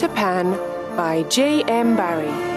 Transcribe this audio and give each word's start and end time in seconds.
Peter 0.00 0.08
Pan 0.14 0.52
by 0.96 1.24
J. 1.28 1.62
M. 1.64 1.96
Barrie. 1.96 2.50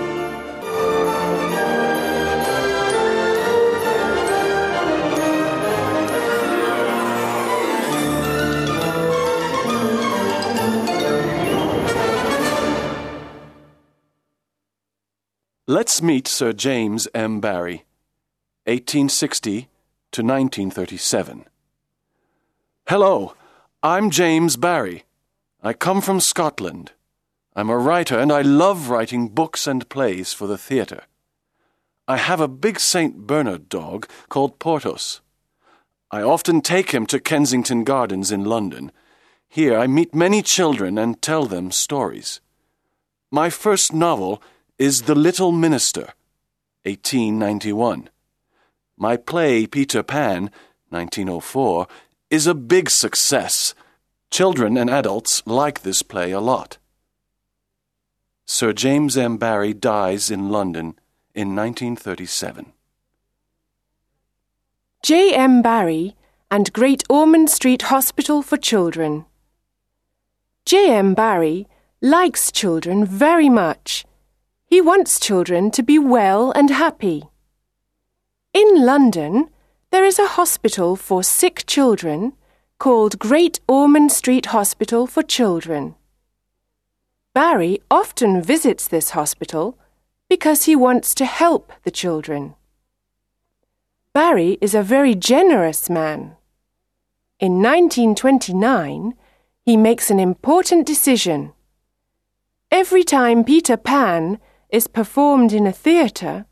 Let's 15.66 16.02
meet 16.02 16.28
Sir 16.28 16.54
James 16.54 17.08
M. 17.16 17.40
Barrie, 17.40 17.84
1860 18.66 19.68
to 20.14 20.22
1937. 20.22 21.44
Hello, 22.88 23.34
I'm 23.84 24.10
James 24.10 24.56
Barrie. 24.56 25.04
I 25.62 25.74
come 25.74 26.00
from 26.00 26.22
Scotland. 26.22 26.94
I'm 27.58 27.70
a 27.70 27.78
writer 27.78 28.18
and 28.18 28.32
I 28.32 28.42
love 28.42 28.88
writing 28.88 29.28
books 29.28 29.68
and 29.68 29.90
plays 29.90 30.32
for 30.32 30.48
the 30.48 30.58
theatre. 30.58 31.04
I 32.08 32.16
have 32.16 32.40
a 32.40 32.48
big 32.48 32.80
St. 32.80 33.28
Bernard 33.28 33.68
dog 33.68 34.08
called 34.30 34.60
Porthos. 34.60 35.20
I 36.10 36.22
often 36.22 36.62
take 36.62 36.92
him 36.92 37.06
to 37.08 37.20
Kensington 37.20 37.84
Gardens 37.84 38.32
in 38.32 38.46
London. 38.46 38.94
Here 39.50 39.78
I 39.78 39.88
meet 39.88 40.16
many 40.16 40.42
children 40.42 40.98
and 40.98 41.22
tell 41.22 41.48
them 41.48 41.70
stories. 41.70 42.40
My 43.30 43.50
first 43.50 43.92
novel 43.92 44.42
is 44.80 45.02
The 45.02 45.16
Little 45.16 45.52
Minister, 45.52 46.14
1891. 46.86 48.08
My 49.04 49.18
play 49.18 49.68
Peter 49.68 50.02
Pan, 50.02 50.44
1904, 50.88 51.88
is 52.30 52.48
a 52.48 52.56
big 52.56 52.90
success. 52.90 53.76
Children 54.32 54.78
and 54.78 54.90
adults 54.90 55.44
like 55.46 55.82
this 55.82 56.02
play 56.04 56.32
a 56.32 56.40
lot. 56.40 56.78
Sir 58.46 58.72
James 58.72 59.18
M. 59.18 59.36
Barrie 59.36 59.74
dies 59.74 60.32
in 60.32 60.48
London 60.48 60.98
in 61.36 61.54
1937. 61.54 62.72
J. 65.02 65.36
M. 65.36 65.62
Barrie 65.62 66.16
and 66.50 66.72
Great 66.72 67.04
Ormond 67.10 67.50
Street 67.50 67.82
Hospital 67.82 68.42
for 68.42 68.56
Children. 68.56 69.26
J. 70.66 70.92
M. 70.92 71.14
Barrie 71.14 71.68
likes 72.02 72.54
children 72.54 73.06
very 73.06 73.50
much. 73.50 74.06
He 74.66 74.80
wants 74.80 75.20
children 75.20 75.72
to 75.72 75.84
be 75.84 76.00
well 76.00 76.54
and 76.54 76.70
happy. 76.70 77.24
In 78.54 78.86
London, 78.86 79.50
there 79.90 80.06
is 80.06 80.20
a 80.20 80.28
hospital 80.28 80.96
for 80.96 81.24
sick 81.24 81.64
children 81.66 82.34
called 82.78 83.18
Great 83.18 83.60
Ormond 83.68 84.12
Street 84.12 84.48
Hospital 84.48 85.08
for 85.08 85.24
Children. 85.24 85.96
Barrie 87.34 87.82
often 87.90 88.44
visits 88.44 88.88
this 88.88 89.12
hospital 89.12 89.76
because 90.30 90.66
he 90.66 90.76
wants 90.76 91.16
to 91.16 91.26
help 91.26 91.74
the 91.82 91.90
children. 91.90 92.54
Barrie 94.14 94.60
is 94.62 94.76
a 94.76 94.84
very 94.84 95.16
generous 95.16 95.90
man. 95.90 96.36
In 97.40 97.54
1929, 97.54 99.16
he 99.66 99.76
makes 99.76 100.12
an 100.12 100.20
important 100.20 100.86
decision. 100.86 101.54
Every 102.70 103.04
time 103.04 103.44
Peter 103.44 103.78
Pan 103.78 104.38
is 104.70 104.86
performed 104.86 105.54
in 105.54 105.66
a 105.66 105.72
theatre, 105.72 106.46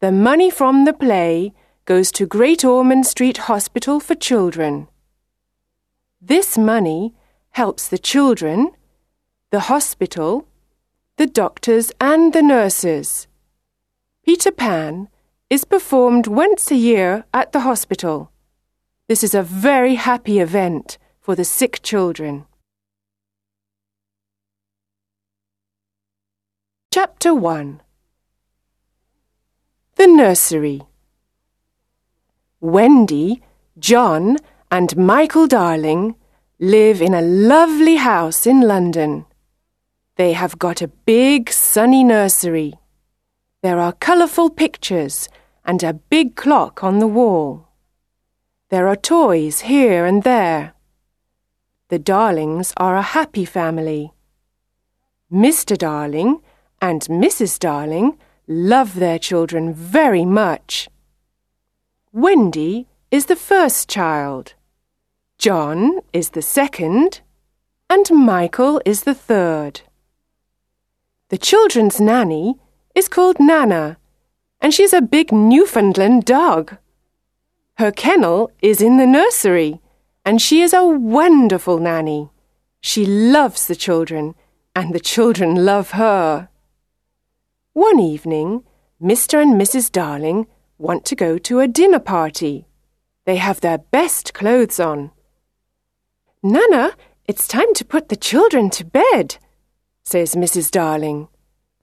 the 0.00 0.12
money 0.12 0.48
from 0.48 0.84
the 0.84 0.92
play 0.92 1.52
goes 1.84 2.12
to 2.12 2.24
Great 2.24 2.64
Ormond 2.64 3.04
Street 3.04 3.38
Hospital 3.48 3.98
for 3.98 4.14
Children. 4.14 4.86
This 6.20 6.56
money 6.56 7.14
helps 7.50 7.88
the 7.88 7.98
children 7.98 8.70
the 9.50 9.60
hospital, 9.60 10.46
the 11.16 11.26
doctors 11.26 11.90
and 12.00 12.34
the 12.34 12.42
nurses. 12.42 13.26
Peter 14.24 14.52
Pan 14.52 15.08
is 15.48 15.64
performed 15.64 16.26
once 16.26 16.70
a 16.70 16.76
year 16.76 17.24
at 17.32 17.52
the 17.52 17.60
hospital. 17.60 18.30
This 19.08 19.24
is 19.24 19.34
a 19.34 19.42
very 19.42 19.94
happy 19.94 20.38
event 20.38 20.98
for 21.18 21.34
the 21.34 21.46
sick 21.46 21.80
children. 21.82 22.44
Chapter 26.92 27.34
1 27.34 27.80
The 29.98 30.06
Nursery 30.06 30.82
Wendy, 32.60 33.42
John, 33.80 34.36
and 34.70 34.96
Michael 34.96 35.48
Darling 35.48 36.14
live 36.60 37.02
in 37.02 37.14
a 37.14 37.20
lovely 37.20 37.96
house 37.96 38.46
in 38.46 38.60
London. 38.60 39.26
They 40.14 40.34
have 40.34 40.56
got 40.56 40.80
a 40.80 40.86
big 40.86 41.50
sunny 41.50 42.04
nursery. 42.04 42.74
There 43.64 43.80
are 43.80 43.92
colourful 43.92 44.50
pictures 44.50 45.28
and 45.64 45.82
a 45.82 45.94
big 45.94 46.36
clock 46.36 46.84
on 46.84 47.00
the 47.00 47.08
wall. 47.08 47.66
There 48.68 48.86
are 48.86 48.94
toys 48.94 49.62
here 49.62 50.06
and 50.06 50.22
there. 50.22 50.74
The 51.88 51.98
Darlings 51.98 52.72
are 52.76 52.96
a 52.96 53.02
happy 53.18 53.44
family. 53.44 54.12
Mr. 55.32 55.76
Darling 55.76 56.40
and 56.80 57.02
Mrs. 57.02 57.58
Darling 57.58 58.16
love 58.48 58.94
their 58.94 59.18
children 59.18 59.74
very 59.74 60.24
much. 60.24 60.88
Wendy 62.12 62.88
is 63.10 63.26
the 63.26 63.36
first 63.36 63.88
child. 63.88 64.54
John 65.36 66.00
is 66.12 66.30
the 66.30 66.42
second, 66.42 67.20
and 67.90 68.08
Michael 68.10 68.80
is 68.84 69.02
the 69.02 69.14
third. 69.14 69.82
The 71.28 71.38
children's 71.38 72.00
nanny 72.00 72.56
is 72.94 73.08
called 73.08 73.38
Nana, 73.38 73.98
and 74.60 74.72
she's 74.72 74.94
a 74.94 75.02
big 75.02 75.30
Newfoundland 75.30 76.24
dog. 76.24 76.78
Her 77.74 77.92
kennel 77.92 78.50
is 78.62 78.80
in 78.80 78.96
the 78.96 79.06
nursery, 79.06 79.80
and 80.24 80.40
she 80.40 80.62
is 80.62 80.72
a 80.72 80.84
wonderful 80.84 81.78
nanny. 81.78 82.30
She 82.80 83.04
loves 83.04 83.66
the 83.66 83.76
children, 83.76 84.34
and 84.74 84.94
the 84.94 85.00
children 85.00 85.66
love 85.66 85.92
her. 85.92 86.48
One 87.78 88.00
evening, 88.00 88.64
Mr. 89.00 89.40
and 89.40 89.54
Mrs. 89.54 89.92
Darling 89.92 90.48
want 90.78 91.04
to 91.04 91.14
go 91.14 91.38
to 91.38 91.60
a 91.60 91.68
dinner 91.68 92.00
party. 92.00 92.66
They 93.24 93.36
have 93.36 93.60
their 93.60 93.78
best 93.78 94.34
clothes 94.34 94.80
on. 94.80 95.12
Nana, 96.42 96.96
it's 97.26 97.46
time 97.46 97.72
to 97.74 97.84
put 97.84 98.08
the 98.08 98.16
children 98.16 98.68
to 98.70 98.84
bed 98.84 99.36
says 100.02 100.34
Mrs. 100.34 100.72
Darling. 100.72 101.28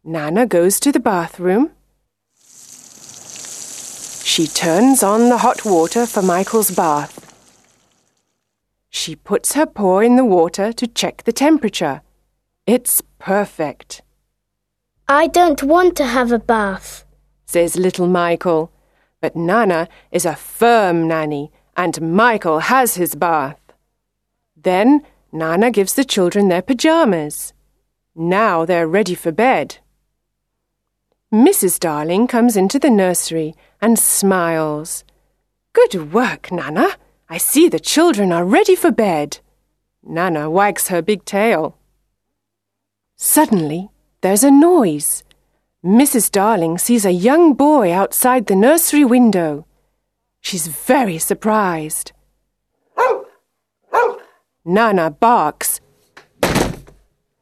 Nana 0.03 0.45
goes 0.45 0.81
to 0.81 0.91
the 0.91 1.00
bathroom. 1.00 1.72
She 4.25 4.47
turns 4.47 5.01
on 5.01 5.29
the 5.29 5.38
hot 5.38 5.63
water 5.63 6.05
for 6.05 6.22
Michael's 6.22 6.72
bath. 6.72 7.16
She 8.89 9.16
puts 9.16 9.53
her 9.53 9.66
paw 9.66 10.00
in 10.00 10.17
the 10.17 10.25
water 10.25 10.73
to 10.73 10.88
check 10.88 11.23
the 11.23 11.31
temperature. 11.31 12.01
It's 12.67 13.01
perfect. 13.17 14.01
I 15.07 15.27
don't 15.27 15.61
want 15.61 15.95
to 15.97 16.05
have 16.05 16.31
a 16.31 16.39
bath, 16.39 17.05
says 17.45 17.75
little 17.75 18.07
Michael. 18.07 18.71
But 19.21 19.35
Nana 19.35 19.88
is 20.11 20.25
a 20.25 20.35
firm 20.35 21.07
nanny, 21.07 21.51
and 21.77 22.01
Michael 22.01 22.59
has 22.59 22.95
his 22.95 23.13
bath. 23.13 23.59
Then 24.57 25.03
Nana 25.31 25.69
gives 25.69 25.93
the 25.93 26.05
children 26.05 26.47
their 26.47 26.63
pyjamas. 26.63 27.53
Now 28.16 28.66
they're 28.66 28.88
ready 28.88 29.13
for 29.13 29.31
bed. 29.31 29.77
Mrs. 31.31 31.79
Darling 31.79 32.25
comes 32.25 32.57
into 32.57 32.79
the 32.79 32.90
nursery 32.90 33.53
and 33.79 33.99
smiles. 33.99 35.03
Good 35.73 36.13
work, 36.13 36.52
Nana. 36.52 36.97
I 37.29 37.37
see 37.37 37.69
the 37.69 37.79
children 37.79 38.31
are 38.31 38.46
ready 38.46 38.75
for 38.75 38.91
bed. 38.91 39.37
Nana 40.02 40.49
wags 40.49 40.87
her 40.87 41.03
big 41.03 41.25
tail. 41.25 41.78
Suddenly, 43.17 43.90
there's 44.25 44.43
a 44.43 44.49
noise. 44.49 45.23
Mrs. 45.85 46.31
Darling 46.31 46.79
sees 46.79 47.05
a 47.05 47.11
young 47.11 47.53
boy 47.53 47.93
outside 47.93 48.47
the 48.47 48.55
nursery 48.55 49.05
window. 49.05 49.67
She's 50.41 50.66
very 50.66 51.19
surprised. 51.19 52.11
Nana 54.66 55.11
barks 55.11 55.79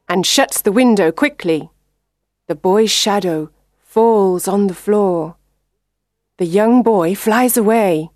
and 0.09 0.25
shuts 0.25 0.61
the 0.61 0.73
window 0.73 1.09
quickly. 1.09 1.69
The 2.47 2.55
boy's 2.55 2.91
shadow 2.91 3.49
falls 3.81 4.45
on 4.45 4.67
the 4.67 4.75
floor. 4.85 5.37
The 6.37 6.45
young 6.45 6.83
boy 6.83 7.15
flies 7.15 7.55
away. 7.55 8.09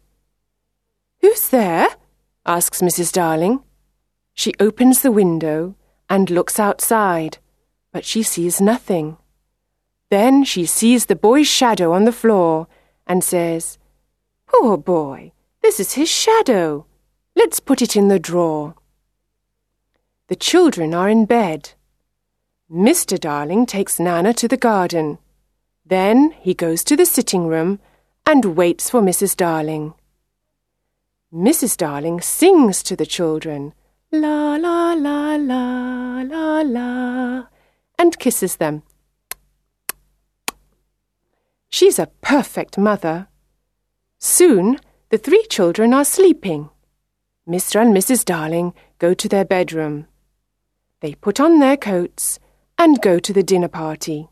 Who's 1.21 1.47
there? 1.47 1.87
asks 2.45 2.81
Mrs. 2.81 3.13
Darling. 3.13 3.63
She 4.33 4.51
opens 4.59 5.03
the 5.03 5.13
window 5.13 5.75
and 6.09 6.29
looks 6.29 6.59
outside, 6.59 7.37
but 7.97 8.05
she 8.05 8.21
sees 8.21 8.61
nothing. 8.61 9.17
Then 10.11 10.43
she 10.43 10.67
sees 10.67 11.07
the 11.07 11.15
boy's 11.15 11.47
shadow 11.47 11.93
on 11.93 12.05
the 12.05 12.11
floor 12.11 12.67
and 13.07 13.23
says, 13.23 13.79
Poor 14.45 14.77
boy, 14.77 15.31
this 15.63 15.79
is 15.79 15.93
his 15.93 16.07
shadow. 16.07 16.85
Let's 17.35 17.59
put 17.59 17.81
it 17.81 17.95
in 17.95 18.07
the 18.07 18.19
drawer. 18.19 18.75
The 20.27 20.35
children 20.35 20.93
are 20.93 21.09
in 21.09 21.25
bed. 21.25 21.71
Mr. 22.71 23.19
Darling 23.19 23.65
takes 23.65 23.99
Nana 23.99 24.31
to 24.35 24.47
the 24.47 24.57
garden. 24.57 25.17
Then 25.83 26.35
he 26.39 26.53
goes 26.53 26.83
to 26.83 26.95
the 26.95 27.07
sitting 27.07 27.47
room 27.47 27.79
and 28.27 28.55
waits 28.55 28.91
for 28.91 29.01
Mrs. 29.01 29.35
Darling. 29.35 29.95
Mrs. 31.33 31.75
Darling 31.75 32.21
sings 32.21 32.83
to 32.83 32.95
the 32.95 33.07
children, 33.07 33.73
la 34.11 34.55
la 34.55 34.93
la 34.93 35.35
la 35.35 36.21
la 36.21 36.61
la, 36.61 37.47
and 37.97 38.17
kisses 38.19 38.57
them. 38.57 38.83
She's 41.69 41.99
a 41.99 42.11
perfect 42.21 42.77
mother. 42.77 43.27
Soon 44.19 44.79
the 45.09 45.17
three 45.17 45.45
children 45.49 45.93
are 45.93 46.05
sleeping. 46.05 46.69
Mr. 47.47 47.81
and 47.81 47.95
Mrs. 47.95 48.25
Darling 48.25 48.73
go 48.99 49.13
to 49.13 49.29
their 49.29 49.45
bedroom. 49.45 50.07
They 51.01 51.13
put 51.15 51.39
on 51.39 51.59
their 51.59 51.77
coats 51.77 52.39
and 52.77 53.01
go 53.01 53.19
to 53.19 53.33
the 53.33 53.43
dinner 53.43 53.67
party. 53.67 54.29